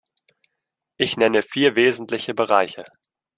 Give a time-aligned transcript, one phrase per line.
[0.97, 2.85] Ich nenne vier wesentliche Bereiche.